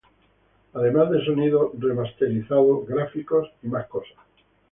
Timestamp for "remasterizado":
1.77-2.83